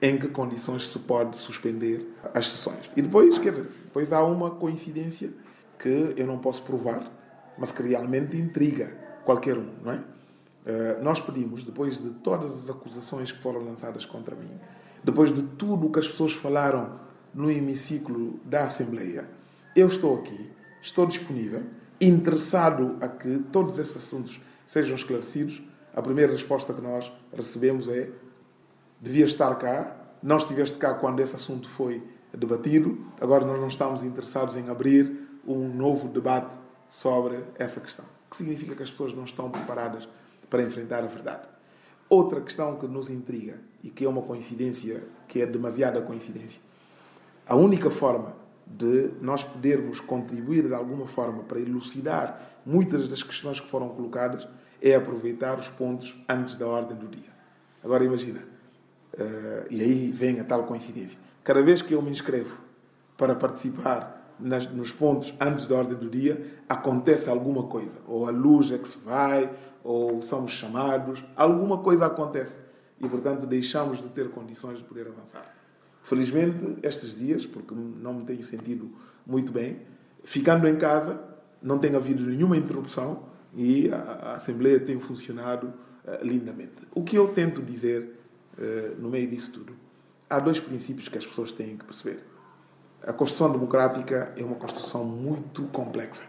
[0.00, 2.90] em que condições se pode suspender as sessões.
[2.96, 5.32] E depois, quer dizer, depois há uma coincidência
[5.78, 7.10] que eu não posso provar,
[7.58, 9.96] mas que realmente intriga qualquer um, não é?
[9.96, 14.58] Uh, nós pedimos, depois de todas as acusações que foram lançadas contra mim,
[15.02, 17.00] depois de tudo o que as pessoas falaram
[17.32, 19.28] no hemiciclo da Assembleia,
[19.76, 20.50] eu estou aqui
[20.86, 21.64] estou disponível,
[22.00, 25.60] interessado a que todos esses assuntos sejam esclarecidos.
[25.94, 28.10] A primeira resposta que nós recebemos é:
[29.00, 32.02] devia estar cá, não estiveste cá quando esse assunto foi
[32.36, 36.54] debatido, agora nós não estamos interessados em abrir um novo debate
[36.88, 38.04] sobre essa questão.
[38.30, 40.08] Que significa que as pessoas não estão preparadas
[40.50, 41.48] para enfrentar a verdade.
[42.08, 46.60] Outra questão que nos intriga e que é uma coincidência, que é demasiada coincidência.
[47.46, 48.34] A única forma
[48.66, 54.46] de nós podermos contribuir de alguma forma para elucidar muitas das questões que foram colocadas
[54.82, 57.30] é aproveitar os pontos antes da ordem do dia.
[57.82, 58.42] Agora imagina,
[59.18, 61.18] uh, e aí vem a tal coincidência.
[61.42, 62.56] Cada vez que eu me inscrevo
[63.16, 67.98] para participar nas, nos pontos antes da ordem do dia, acontece alguma coisa.
[68.06, 69.50] Ou a luz é que se vai,
[69.82, 72.58] ou somos chamados, alguma coisa acontece.
[73.00, 75.54] E, portanto, deixamos de ter condições de poder avançar.
[76.02, 78.90] Felizmente, estes dias, porque não me tenho sentido
[79.26, 79.82] muito bem,
[80.24, 81.20] ficando em casa,
[81.62, 83.24] não tem havido nenhuma interrupção
[83.54, 86.74] e a, a Assembleia tem funcionado uh, lindamente.
[86.94, 88.25] O que eu tento dizer
[88.98, 89.74] no meio disso tudo?
[90.28, 92.24] Há dois princípios que as pessoas têm que perceber.
[93.02, 96.24] A Constituição Democrática é uma Constituição muito complexa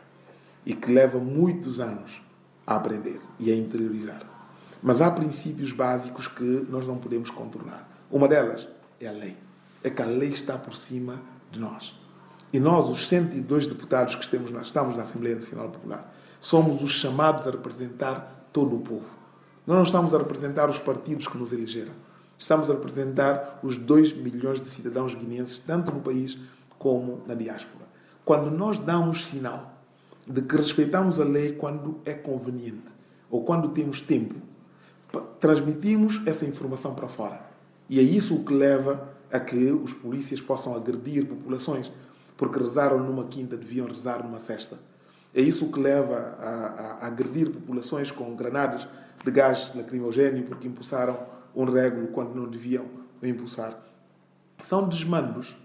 [0.65, 2.21] e que leva muitos anos
[2.65, 4.21] a aprender e a interiorizar.
[4.83, 7.89] Mas há princípios básicos que nós não podemos contornar.
[8.11, 8.67] Uma delas
[8.99, 9.37] é a lei
[9.83, 11.93] é que a lei está por cima de nós.
[12.51, 17.45] E nós, os 102 deputados que estamos, estamos na Assembleia Nacional Popular, somos os chamados
[17.47, 19.05] a representar todo o povo.
[19.65, 21.93] Nós não estamos a representar os partidos que nos elegeram.
[22.37, 26.37] Estamos a representar os 2 milhões de cidadãos guineenses, tanto no país
[26.77, 27.85] como na diáspora.
[28.23, 29.73] Quando nós damos sinal
[30.27, 32.83] de que respeitamos a lei quando é conveniente
[33.29, 34.35] ou quando temos tempo,
[35.39, 37.41] transmitimos essa informação para fora.
[37.89, 41.91] E é isso o que leva a que os polícias possam agredir populações,
[42.35, 44.77] porque rezaram numa quinta, deviam rezar numa sexta.
[45.33, 48.87] É isso que leva a, a, a agredir populações com granadas
[49.23, 51.17] de gás lacrimogéneo, porque impulsaram
[51.57, 52.85] um régulo quando não deviam
[53.21, 53.83] impulsar.
[54.59, 55.55] São desmandos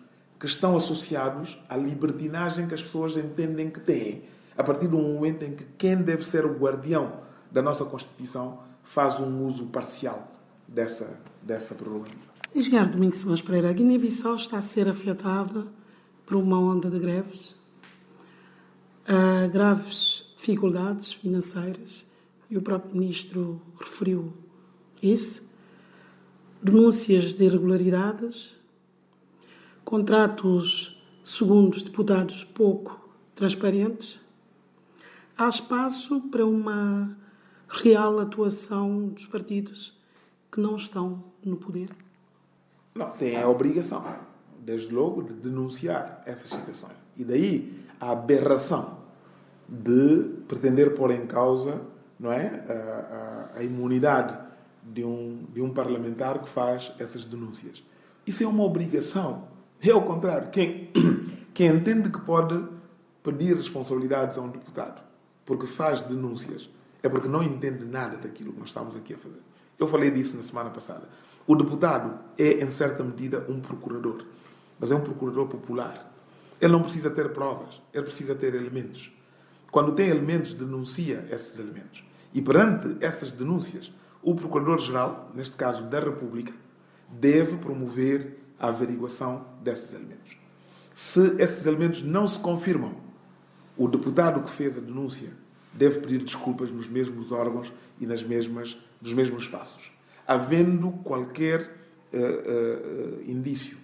[0.40, 4.24] que estão associados à libertinagem que as pessoas entendem que têm,
[4.56, 9.20] a partir do momento em que quem deve ser o guardião da nossa Constituição faz
[9.20, 10.32] um uso parcial
[10.66, 12.32] dessa, dessa prerrogativa.
[12.54, 15.66] Engenheiro Domingos Simões Pereira, a Guiné-Bissau está a ser afetada
[16.26, 17.54] por uma onda de greves,
[19.52, 22.06] graves dificuldades financeiras,
[22.50, 24.32] e o próprio Ministro referiu
[25.02, 25.51] isso.
[26.62, 28.54] Denúncias de irregularidades,
[29.84, 34.20] contratos, segundo os deputados, pouco transparentes.
[35.36, 37.16] Há espaço para uma
[37.68, 39.98] real atuação dos partidos
[40.52, 41.88] que não estão no poder?
[42.94, 44.04] Não, tem a obrigação,
[44.60, 46.92] desde logo, de denunciar essas situações.
[47.16, 48.98] E daí a aberração
[49.68, 51.80] de pretender pôr em causa
[52.20, 54.41] não é, a, a, a imunidade
[54.82, 57.82] de um, de um parlamentar que faz essas denúncias.
[58.26, 59.48] Isso é uma obrigação.
[59.80, 60.50] É ao contrário.
[60.50, 60.90] Quem,
[61.54, 62.64] quem entende que pode
[63.22, 65.02] pedir responsabilidades a um deputado
[65.44, 66.68] porque faz denúncias
[67.02, 69.40] é porque não entende nada daquilo que nós estamos aqui a fazer.
[69.78, 71.08] Eu falei disso na semana passada.
[71.46, 74.24] O deputado é, em certa medida, um procurador,
[74.78, 76.12] mas é um procurador popular.
[76.60, 79.12] Ele não precisa ter provas, ele precisa ter elementos.
[79.70, 82.04] Quando tem elementos, denuncia esses elementos.
[82.32, 83.90] E perante essas denúncias,
[84.22, 86.52] o Procurador-Geral, neste caso da República,
[87.08, 90.36] deve promover a averiguação desses elementos.
[90.94, 92.96] Se esses elementos não se confirmam,
[93.76, 95.30] o deputado que fez a denúncia
[95.72, 99.90] deve pedir desculpas nos mesmos órgãos e nas mesmas, nos mesmos espaços.
[100.26, 101.60] Havendo qualquer
[102.12, 103.76] uh, uh, indício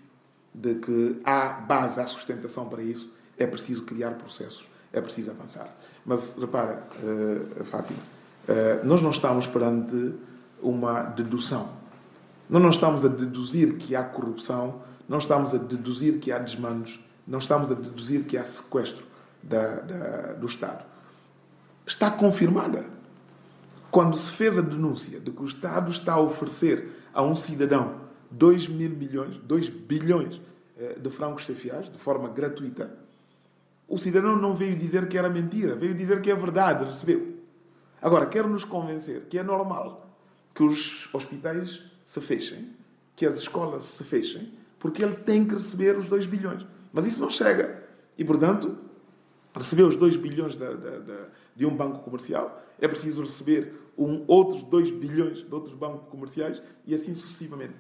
[0.55, 5.75] de que há base, há sustentação para isso, é preciso criar processos, é preciso avançar.
[6.05, 7.99] Mas repara, uh, Fátima,
[8.83, 10.15] nós não estamos perante
[10.63, 11.71] uma dedução.
[12.49, 16.99] Nós não estamos a deduzir que há corrupção, não estamos a deduzir que há desmandos,
[17.27, 19.05] não estamos a deduzir que há sequestro
[19.43, 20.85] da, da, do Estado.
[21.87, 22.85] Está confirmada.
[23.91, 28.09] Quando se fez a denúncia de que o Estado está a oferecer a um cidadão
[28.31, 30.41] 2 mil milhões, 2 bilhões
[30.79, 32.95] eh, de francos cefiais, de forma gratuita,
[33.89, 37.39] o cidadão não veio dizer que era mentira, veio dizer que é verdade, recebeu.
[38.03, 40.08] Agora, quer nos convencer que é normal
[40.59, 42.71] que os hospitais se fechem,
[43.15, 46.67] que as escolas se fechem, porque ele tem que receber os 2 bilhões.
[46.93, 47.87] Mas isso não chega.
[48.19, 48.77] E, portanto,
[49.55, 50.67] receber os 2 bilhões de,
[51.55, 56.61] de, um banco comercial, é preciso receber um, outros 2 bilhões de outros bancos comerciais
[56.85, 57.77] e assim sucessivamente.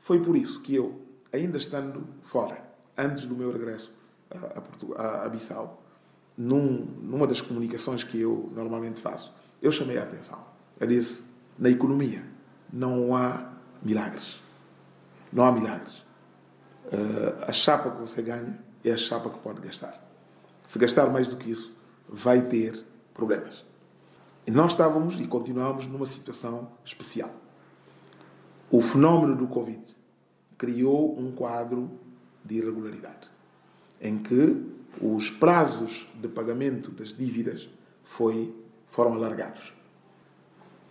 [0.00, 0.98] Foi por isso que eu,
[1.30, 3.92] ainda estando fora, antes do meu regresso
[4.30, 5.82] a, a, a Bissau,
[6.34, 10.42] num, numa das comunicações que eu normalmente faço, eu chamei a atenção.
[10.80, 11.25] Eu disse:
[11.58, 12.22] na economia
[12.72, 14.40] não há milagres.
[15.32, 15.94] Não há milagres.
[16.86, 20.02] Uh, a chapa que você ganha é a chapa que pode gastar.
[20.66, 21.74] Se gastar mais do que isso,
[22.08, 23.64] vai ter problemas.
[24.46, 27.30] E nós estávamos e continuamos numa situação especial.
[28.70, 29.96] O fenómeno do Covid
[30.56, 31.90] criou um quadro
[32.44, 33.28] de irregularidade,
[34.00, 34.64] em que
[35.00, 37.68] os prazos de pagamento das dívidas
[38.04, 38.54] foi,
[38.88, 39.75] foram alargados.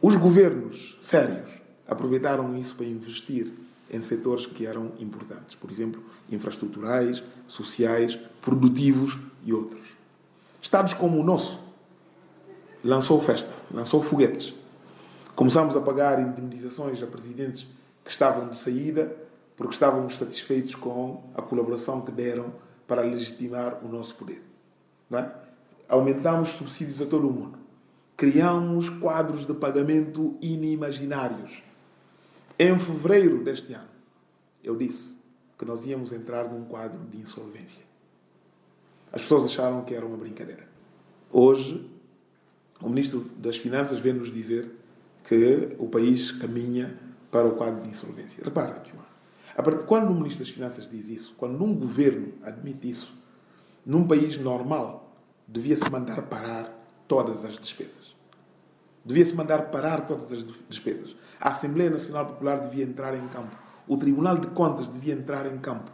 [0.07, 1.49] Os governos sérios
[1.87, 3.51] aproveitaram isso para investir
[3.89, 9.81] em setores que eram importantes, por exemplo, infraestruturais, sociais, produtivos e outros.
[10.61, 11.59] Estados como o nosso
[12.83, 14.53] lançou festa, lançou foguetes.
[15.35, 17.65] Começamos a pagar indemnizações a presidentes
[18.03, 19.11] que estavam de saída
[19.57, 22.53] porque estávamos satisfeitos com a colaboração que deram
[22.87, 24.43] para legitimar o nosso poder.
[25.11, 25.31] É?
[25.89, 27.64] Aumentamos subsídios a todo o mundo
[28.15, 31.61] criamos quadros de pagamento inimaginários.
[32.57, 33.89] Em fevereiro deste ano,
[34.63, 35.15] eu disse
[35.57, 37.83] que nós íamos entrar num quadro de insolvência.
[39.11, 40.67] As pessoas acharam que era uma brincadeira.
[41.31, 41.89] Hoje,
[42.81, 44.69] o Ministro das Finanças vem nos dizer
[45.25, 46.97] que o país caminha
[47.31, 48.43] para o quadro de insolvência.
[48.43, 48.83] Repara,
[49.87, 53.13] quando o Ministro das Finanças diz isso, quando um governo admite isso,
[53.85, 55.15] num país normal,
[55.47, 56.74] devia-se mandar parar
[57.07, 58.15] todas as despesas.
[59.03, 61.15] Devia-se mandar parar todas as despesas.
[61.39, 63.55] A Assembleia Nacional Popular devia entrar em campo.
[63.87, 65.91] O Tribunal de Contas devia entrar em campo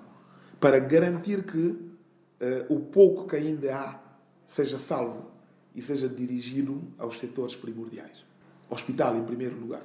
[0.59, 1.91] para garantir que uh,
[2.69, 3.99] o pouco que ainda há
[4.47, 5.31] seja salvo
[5.75, 8.25] e seja dirigido aos setores primordiais.
[8.69, 9.83] Hospital, em primeiro lugar.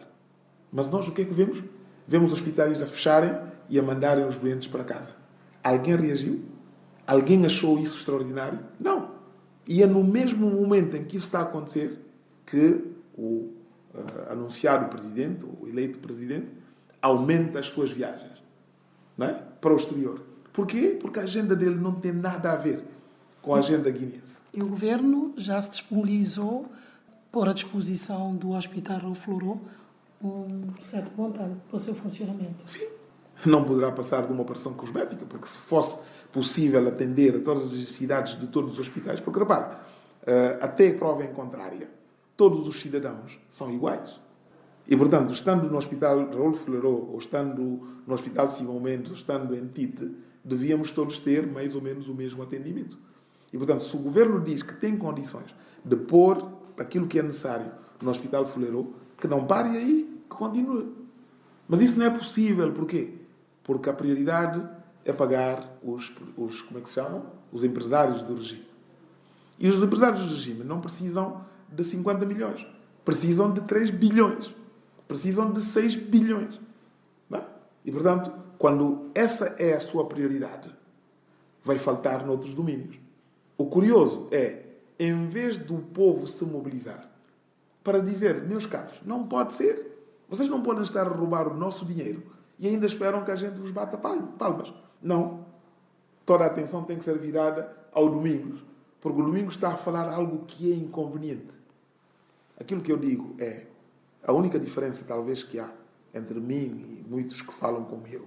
[0.70, 1.62] Mas nós o que é que vemos?
[2.06, 3.36] Vemos hospitais a fecharem
[3.68, 5.16] e a mandarem os doentes para casa.
[5.62, 6.44] Alguém reagiu?
[7.06, 8.60] Alguém achou isso extraordinário?
[8.78, 9.10] Não.
[9.66, 11.98] E é no mesmo momento em que isso está a acontecer
[12.46, 12.84] que
[13.16, 13.50] o
[13.94, 16.48] uh, anunciado presidente, o eleito presidente,
[17.02, 18.42] aumenta as suas viagens
[19.16, 19.34] não é?
[19.60, 20.20] para o exterior.
[20.52, 20.96] Porquê?
[21.00, 22.82] Porque a agenda dele não tem nada a ver
[23.42, 24.36] com a agenda guineense.
[24.52, 26.66] E o governo já se disponibilizou
[27.30, 29.60] por a disposição do Hospital Florou
[30.22, 32.62] um certo montante para o seu funcionamento.
[32.64, 32.86] Sim.
[33.44, 35.98] Não poderá passar de uma operação cosmética, porque se fosse
[36.32, 39.20] possível atender a todas as necessidades de todos os hospitais.
[39.20, 39.80] Porque, repara,
[40.26, 41.90] eh, até prova em contrária,
[42.36, 44.18] todos os cidadãos são iguais.
[44.88, 49.54] E, portanto, estando no Hospital Raul Flerot, ou estando no Hospital Simão Mendes, ou estando
[49.54, 50.14] em Tite,
[50.44, 52.96] devíamos todos ter mais ou menos o mesmo atendimento.
[53.52, 56.46] E, portanto, se o governo diz que tem condições de pôr
[56.78, 57.70] aquilo que é necessário
[58.00, 60.92] no Hospital Flerot, que não pare aí, que continue.
[61.68, 62.72] Mas isso não é possível.
[62.72, 63.14] Porquê?
[63.66, 64.64] Porque a prioridade
[65.04, 67.26] é pagar os, os como é que se chamam?
[67.52, 68.66] Os empresários do regime.
[69.58, 72.64] E os empresários do regime não precisam de 50 milhões.
[73.04, 74.54] Precisam de 3 bilhões
[75.06, 76.60] precisam de 6 bilhões.
[77.32, 77.40] É?
[77.84, 80.74] E, portanto, quando essa é a sua prioridade,
[81.64, 82.98] vai faltar noutros domínios.
[83.56, 84.64] O curioso é,
[84.98, 87.10] em vez do povo se mobilizar
[87.82, 89.94] para dizer, meus caros, não pode ser,
[90.28, 92.22] vocês não podem estar a roubar o nosso dinheiro
[92.58, 94.72] e ainda esperam que a gente vos bata palmas.
[95.02, 95.46] Não.
[96.24, 98.64] Toda a atenção tem que ser virada ao Domingos,
[99.00, 101.54] porque o Domingos está a falar algo que é inconveniente.
[102.58, 103.66] Aquilo que eu digo é,
[104.24, 105.70] a única diferença, talvez, que há
[106.12, 108.26] entre mim e muitos que falam como eu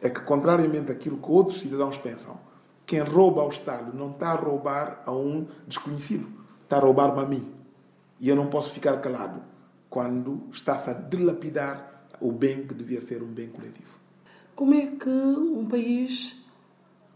[0.00, 2.38] é que, contrariamente àquilo que outros cidadãos pensam,
[2.86, 6.28] quem rouba ao Estado não está a roubar a um desconhecido,
[6.62, 7.54] está a roubar-me a mim.
[8.18, 9.42] E eu não posso ficar calado
[9.88, 11.89] quando está-se a dilapidar
[12.20, 13.98] o bem que devia ser um bem coletivo.
[14.54, 16.36] Como é que um país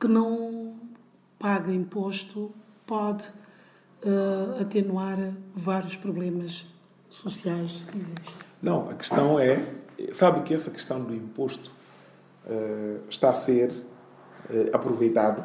[0.01, 0.75] que não
[1.39, 2.53] paga imposto
[2.87, 3.27] pode
[4.03, 5.19] uh, atenuar
[5.55, 6.67] vários problemas
[7.11, 8.35] sociais que existem?
[8.63, 9.75] Não, a questão é,
[10.13, 11.71] sabe que essa questão do imposto
[12.47, 15.45] uh, está a ser uh, aproveitado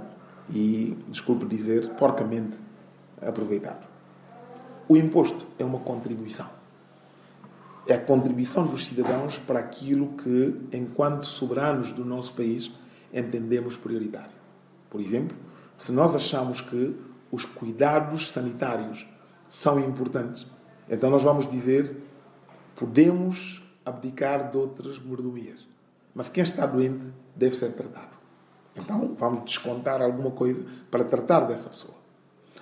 [0.49, 2.57] e, desculpe dizer, porcamente
[3.21, 3.87] aproveitado.
[4.87, 6.58] O imposto é uma contribuição.
[7.89, 12.69] É a contribuição dos cidadãos para aquilo que, enquanto soberanos do nosso país,
[13.11, 14.29] entendemos prioritário.
[14.91, 15.35] Por exemplo,
[15.75, 16.95] se nós achamos que
[17.31, 19.07] os cuidados sanitários
[19.49, 20.45] são importantes,
[20.87, 21.97] então nós vamos dizer,
[22.75, 25.67] podemos abdicar de outras mordomias,
[26.13, 28.15] mas quem está doente deve ser tratado.
[28.75, 31.95] Então vamos descontar alguma coisa para tratar dessa pessoa.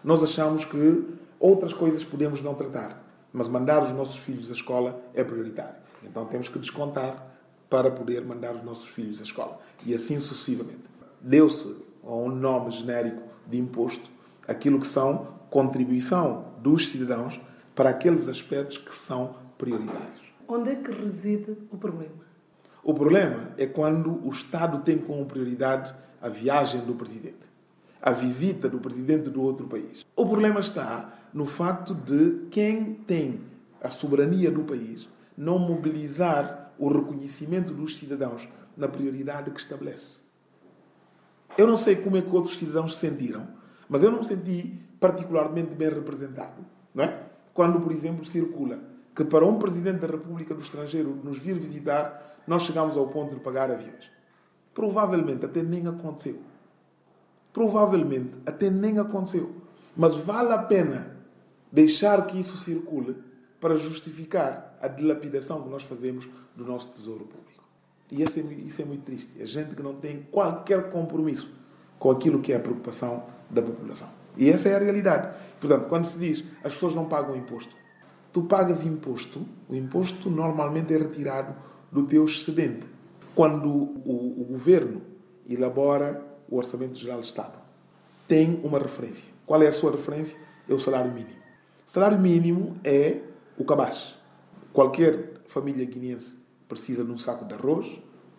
[0.01, 1.05] Nós achamos que
[1.38, 3.07] outras coisas podemos não tratar,
[3.38, 5.76] mas mandar os nossos filhos à escola é prioritário.
[6.04, 7.24] Então temos que descontar
[7.70, 9.60] para poder mandar os nossos filhos à escola.
[9.86, 10.84] E assim sucessivamente.
[11.22, 14.10] Deu-se um nome genérico de imposto
[14.48, 17.40] aquilo que são contribuição dos cidadãos
[17.76, 20.34] para aqueles aspectos que são prioritários.
[20.48, 22.26] Onde é que reside o problema?
[22.84, 27.48] O problema é quando o Estado tem como prioridade a viagem do presidente,
[28.02, 30.06] a visita do presidente do outro país.
[30.16, 33.42] O problema está no facto de quem tem
[33.80, 35.08] a soberania do país
[35.38, 40.18] não mobilizar o reconhecimento dos cidadãos na prioridade que estabelece.
[41.56, 43.48] Eu não sei como é que outros cidadãos se sentiram,
[43.88, 47.24] mas eu não me senti particularmente bem representado, não é?
[47.54, 48.80] quando, por exemplo, circula
[49.16, 53.36] que para um Presidente da República do estrangeiro nos vir visitar, nós chegamos ao ponto
[53.36, 54.10] de pagar aviões.
[54.74, 56.42] Provavelmente até nem aconteceu.
[57.54, 59.54] Provavelmente até nem aconteceu.
[59.96, 61.16] Mas vale a pena
[61.72, 63.15] deixar que isso circule
[63.59, 67.63] para justificar a dilapidação que nós fazemos do nosso tesouro público.
[68.11, 69.32] E isso é, isso é muito triste.
[69.39, 71.51] É gente que não tem qualquer compromisso
[71.99, 74.09] com aquilo que é a preocupação da população.
[74.38, 75.36] E essa é a realidade.
[75.59, 77.76] Portanto, quando se diz as pessoas não pagam imposto,
[78.32, 81.55] tu pagas imposto, o imposto normalmente é retirado
[81.91, 82.86] do teu excedente.
[83.34, 85.01] Quando o, o governo
[85.49, 87.57] elabora o Orçamento Geral do Estado,
[88.28, 89.24] tem uma referência.
[89.45, 90.38] Qual é a sua referência?
[90.68, 91.37] É o salário mínimo.
[91.88, 93.22] Salário mínimo é
[93.58, 94.14] o cabaz.
[94.74, 96.36] Qualquer família guineense
[96.68, 97.88] precisa de um saco de arroz,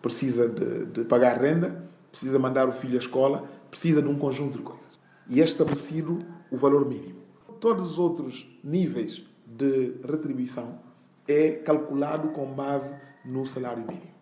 [0.03, 4.59] precisa de, de pagar renda, precisa mandar o filho à escola, precisa de um conjunto
[4.59, 7.21] de coisas e é estabelecido o valor mínimo.
[7.59, 10.79] Todos os outros níveis de retribuição
[11.27, 12.93] é calculado com base
[13.25, 14.13] no salário mínimo.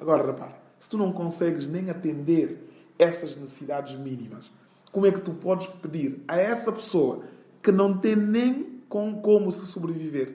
[0.00, 2.68] Agora, repara, se tu não consegues nem atender
[2.98, 4.50] essas necessidades mínimas,
[4.90, 7.22] como é que tu podes pedir a essa pessoa
[7.62, 10.34] que não tem nem com como se sobreviver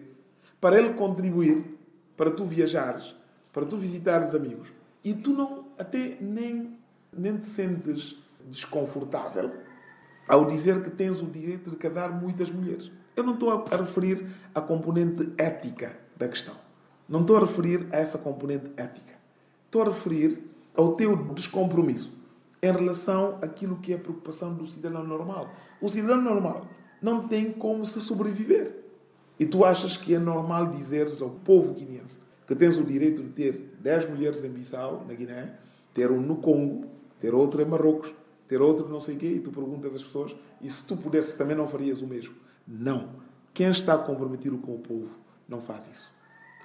[0.59, 1.77] para ele contribuir
[2.17, 3.15] para tu viajares,
[3.53, 4.69] para tu visitares amigos
[5.03, 6.75] e tu não até nem
[7.15, 8.17] nem te sentes
[8.49, 9.51] desconfortável
[10.27, 12.91] ao dizer que tens o direito de casar muitas mulheres.
[13.15, 16.55] Eu não estou a referir à componente ética da questão.
[17.07, 19.13] Não estou a referir a essa componente ética.
[19.65, 20.43] Estou a referir
[20.75, 22.11] ao teu descompromisso
[22.63, 25.47] em relação àquilo que é a preocupação do cidadão normal.
[25.79, 26.65] O cidadão normal
[27.01, 28.83] não tem como se sobreviver.
[29.39, 32.17] E tu achas que é normal dizeres ao povo guineense
[32.47, 35.59] que tens o direito de ter 10 mulheres em Bissau, na Guiné,
[35.93, 36.85] ter um no Congo,
[37.19, 38.13] ter outro em Marrocos,
[38.47, 41.33] ter outro não sei o quê, e tu perguntas às pessoas, e se tu pudesses
[41.33, 42.33] também não farias o mesmo?
[42.65, 43.09] Não.
[43.53, 45.09] Quem está comprometido com o povo
[45.47, 46.09] não faz isso.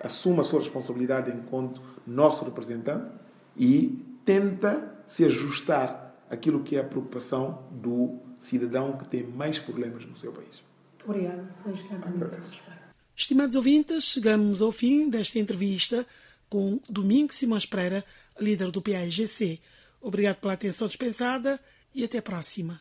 [0.01, 3.13] assume a sua responsabilidade enquanto nosso representante
[3.57, 10.05] e tenta se ajustar àquilo que é a preocupação do cidadão que tem mais problemas
[10.05, 10.63] no seu país.
[11.05, 11.75] Obrigada, Sr.
[13.17, 16.07] Estimados ouvintes, chegamos ao fim desta entrevista
[16.49, 18.05] com Domingo Simões Pereira,
[18.41, 19.61] líder do PAIGC.
[20.01, 21.59] Obrigado pela atenção dispensada
[21.95, 22.81] e até a próxima.